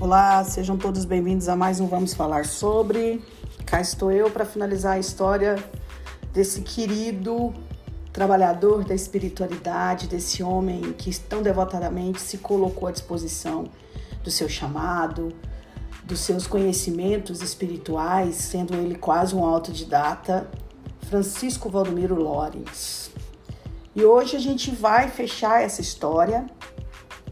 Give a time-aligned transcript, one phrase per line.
[0.00, 3.22] Olá, sejam todos bem-vindos a mais um Vamos Falar Sobre.
[3.66, 5.62] Cá estou eu para finalizar a história
[6.32, 7.52] desse querido
[8.10, 13.64] trabalhador da espiritualidade, desse homem que tão devotadamente se colocou à disposição
[14.24, 15.34] do seu chamado,
[16.02, 20.50] dos seus conhecimentos espirituais, sendo ele quase um autodidata,
[21.10, 23.10] Francisco Valdomiro Lorenz.
[23.94, 26.46] E hoje a gente vai fechar essa história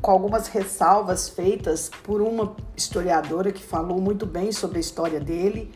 [0.01, 5.70] com algumas ressalvas feitas por uma historiadora que falou muito bem sobre a história dele,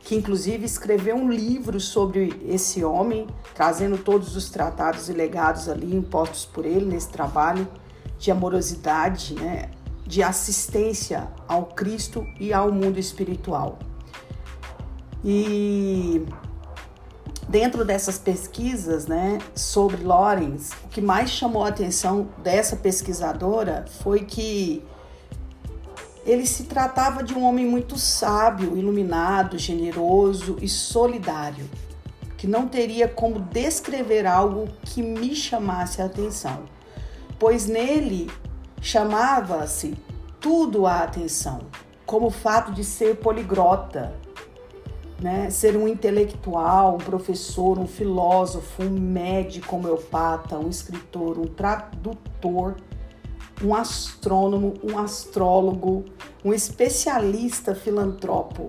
[0.00, 5.94] que inclusive escreveu um livro sobre esse homem, trazendo todos os tratados e legados ali
[5.94, 7.68] impostos por ele nesse trabalho
[8.18, 9.70] de amorosidade, né,
[10.06, 13.78] de assistência ao Cristo e ao mundo espiritual.
[15.24, 16.24] E
[17.48, 24.20] dentro dessas pesquisas né, sobre Lorenz, o que mais chamou a atenção dessa pesquisadora foi
[24.20, 24.84] que
[26.26, 31.64] ele se tratava de um homem muito sábio, iluminado, generoso e solidário,
[32.36, 36.64] que não teria como descrever algo que me chamasse a atenção,
[37.38, 38.30] pois nele
[38.82, 39.96] chamava-se
[40.38, 41.60] tudo a atenção,
[42.04, 44.14] como o fato de ser poligrota,
[45.20, 45.50] né?
[45.50, 52.76] Ser um intelectual, um professor, um filósofo, um médico homeopata, um escritor, um tradutor,
[53.62, 56.04] um astrônomo, um astrólogo,
[56.44, 58.68] um especialista filantropo,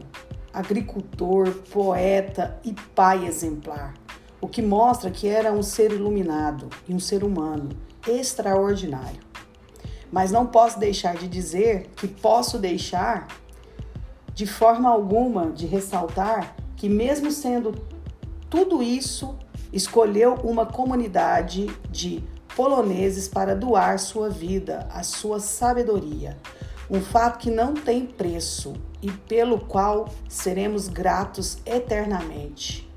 [0.51, 3.93] agricultor, poeta e pai exemplar,
[4.41, 7.69] o que mostra que era um ser iluminado e um ser humano
[8.07, 9.21] extraordinário.
[10.11, 13.27] Mas não posso deixar de dizer que posso deixar
[14.39, 17.75] de forma alguma de ressaltar que, mesmo sendo
[18.49, 19.37] tudo isso,
[19.73, 22.23] escolheu uma comunidade de
[22.55, 26.37] poloneses para doar sua vida, a sua sabedoria.
[26.89, 32.89] Um fato que não tem preço e pelo qual seremos gratos eternamente.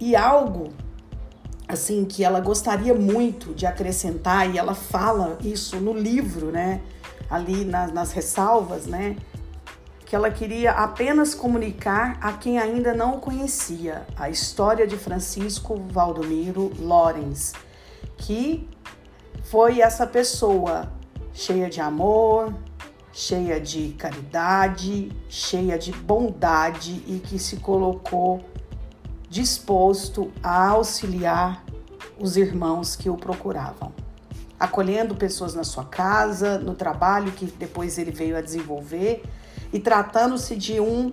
[0.00, 0.72] E algo
[1.68, 6.80] assim que ela gostaria muito de acrescentar e ela fala isso no livro, né?
[7.28, 9.16] Ali nas, nas ressalvas, né?
[10.04, 15.80] Que ela queria apenas comunicar a quem ainda não o conhecia a história de Francisco
[15.90, 17.52] Valdomiro Lorenz,
[18.16, 18.68] que
[19.44, 20.92] foi essa pessoa
[21.32, 22.52] cheia de amor,
[23.12, 28.44] cheia de caridade, cheia de bondade e que se colocou
[29.28, 31.64] disposto a auxiliar
[32.18, 33.92] os irmãos que o procuravam
[34.60, 39.22] acolhendo pessoas na sua casa, no trabalho que depois ele veio a desenvolver
[39.72, 41.12] e tratando-se de um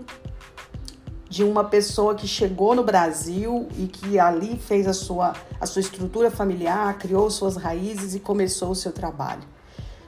[1.30, 5.82] de uma pessoa que chegou no Brasil e que ali fez a sua, a sua
[5.82, 9.44] estrutura familiar, criou suas raízes e começou o seu trabalho.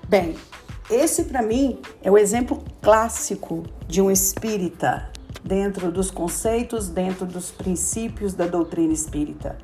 [0.08, 0.38] Bem,
[0.90, 5.12] esse para mim é o exemplo clássico de um espírita
[5.44, 9.58] dentro dos conceitos, dentro dos princípios da doutrina espírita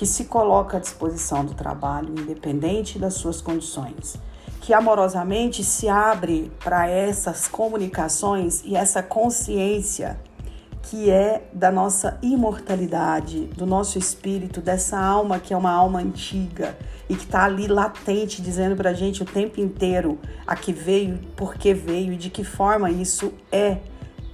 [0.00, 4.16] que se coloca à disposição do trabalho, independente das suas condições,
[4.62, 10.18] que amorosamente se abre para essas comunicações e essa consciência
[10.84, 16.78] que é da nossa imortalidade, do nosso espírito, dessa alma que é uma alma antiga
[17.06, 21.18] e que está ali latente, dizendo para a gente o tempo inteiro a que veio,
[21.36, 23.76] por que veio e de que forma isso é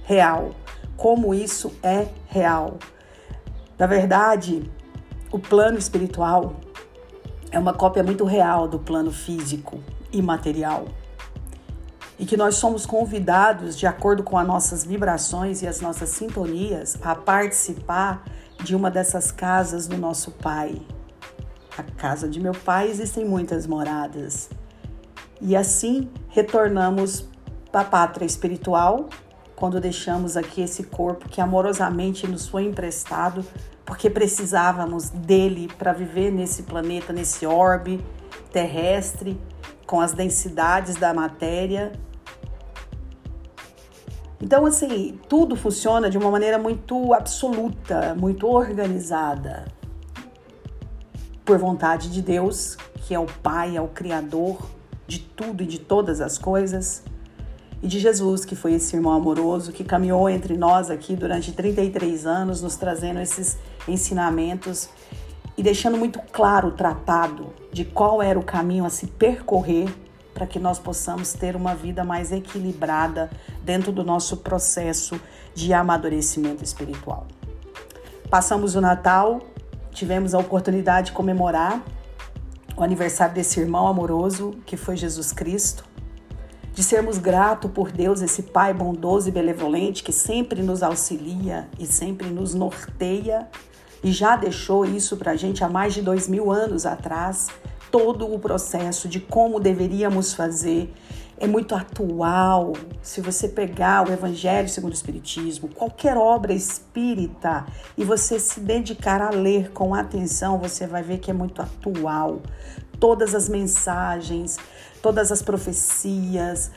[0.05, 0.51] real,
[0.95, 2.77] como isso é real.
[3.77, 4.63] Na verdade,
[5.31, 6.55] o plano espiritual
[7.51, 9.79] é uma cópia muito real do plano físico
[10.11, 10.85] e material.
[12.17, 16.97] E que nós somos convidados, de acordo com as nossas vibrações e as nossas sintonias,
[17.01, 18.23] a participar
[18.63, 20.81] de uma dessas casas do nosso Pai.
[21.77, 24.49] A casa de meu Pai existem muitas moradas.
[25.39, 27.25] E assim retornamos
[27.71, 29.09] para a pátria espiritual,
[29.55, 33.45] quando deixamos aqui esse corpo que amorosamente nos foi emprestado
[33.87, 38.03] porque precisávamos dele para viver nesse planeta, nesse orbe
[38.51, 39.39] terrestre,
[39.85, 41.93] com as densidades da matéria.
[44.41, 49.65] Então, assim, tudo funciona de uma maneira muito absoluta, muito organizada,
[51.45, 52.75] por vontade de Deus,
[53.05, 54.69] que é o Pai, é o Criador
[55.07, 57.03] de tudo e de todas as coisas
[57.81, 62.25] e de Jesus, que foi esse irmão amoroso que caminhou entre nós aqui durante 33
[62.25, 63.57] anos, nos trazendo esses
[63.87, 64.89] ensinamentos
[65.55, 69.87] e deixando muito claro o tratado de qual era o caminho a se percorrer
[70.33, 73.29] para que nós possamos ter uma vida mais equilibrada
[73.63, 75.19] dentro do nosso processo
[75.53, 77.27] de amadurecimento espiritual.
[78.29, 79.41] Passamos o Natal,
[79.91, 81.83] tivemos a oportunidade de comemorar
[82.75, 85.83] o aniversário desse irmão amoroso que foi Jesus Cristo
[86.77, 91.87] de sermos gratos por Deus, esse Pai bondoso e benevolente que sempre nos auxilia e
[91.87, 93.47] sempre nos norteia
[94.03, 97.47] e já deixou isso para a gente há mais de dois mil anos atrás.
[97.89, 100.93] Todo o processo de como deveríamos fazer
[101.39, 102.73] é muito atual.
[103.01, 107.65] Se você pegar o Evangelho segundo o Espiritismo, qualquer obra espírita,
[107.97, 112.43] e você se dedicar a ler com atenção, você vai ver que é muito atual.
[112.99, 114.57] Todas as mensagens,
[115.01, 116.71] todas as profecias,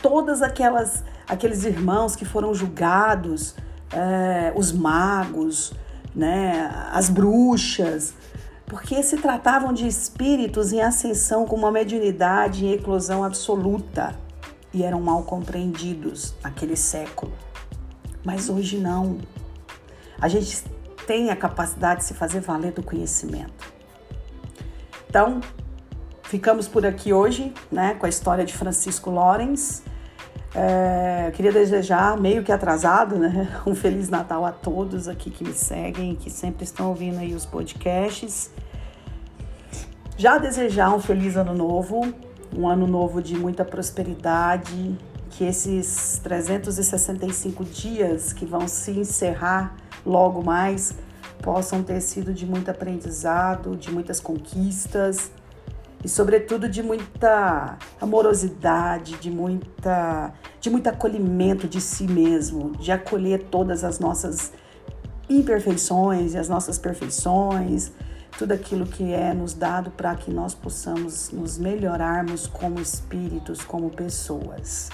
[0.00, 3.54] todas aquelas aqueles irmãos que foram julgados,
[3.90, 5.72] é, os magos,
[6.14, 8.14] né, as bruxas,
[8.66, 14.14] porque se tratavam de espíritos em ascensão com uma mediunidade em eclosão absoluta
[14.72, 17.32] e eram mal compreendidos naquele século.
[18.24, 19.18] Mas hoje não.
[20.20, 20.62] A gente
[21.06, 23.72] tem a capacidade de se fazer valer do conhecimento.
[25.08, 25.40] Então,
[26.32, 29.82] ficamos por aqui hoje, né, com a história de Francisco Lorenz.
[30.54, 35.52] É, queria desejar, meio que atrasado, né, um Feliz Natal a todos aqui que me
[35.52, 38.50] seguem, que sempre estão ouvindo aí os podcasts.
[40.16, 42.14] Já desejar um Feliz Ano Novo,
[42.56, 44.98] um ano novo de muita prosperidade,
[45.28, 50.94] que esses 365 dias que vão se encerrar logo mais
[51.42, 55.30] possam ter sido de muito aprendizado, de muitas conquistas
[56.04, 63.44] e sobretudo de muita amorosidade, de muita de muito acolhimento de si mesmo, de acolher
[63.44, 64.52] todas as nossas
[65.28, 67.92] imperfeições e as nossas perfeições,
[68.38, 73.90] tudo aquilo que é nos dado para que nós possamos nos melhorarmos como espíritos, como
[73.90, 74.88] pessoas.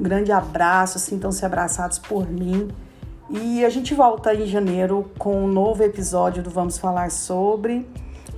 [0.00, 2.68] Um grande abraço, sintam-se abraçados por mim.
[3.30, 7.86] E a gente volta em janeiro com um novo episódio do Vamos Falar Sobre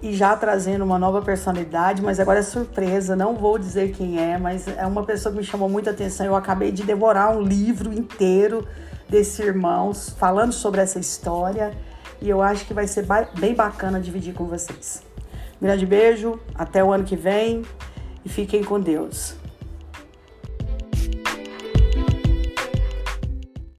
[0.05, 4.37] e já trazendo uma nova personalidade, mas agora é surpresa, não vou dizer quem é,
[4.37, 6.27] mas é uma pessoa que me chamou muita atenção.
[6.27, 8.69] Eu acabei de devorar um livro inteiro
[9.09, 11.73] desse irmãos falando sobre essa história
[12.21, 13.07] e eu acho que vai ser
[13.39, 15.03] bem bacana dividir com vocês.
[15.59, 17.63] Um grande beijo, até o ano que vem
[18.23, 19.43] e fiquem com Deus.